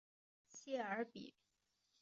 [0.47, 1.35] 谢尔比。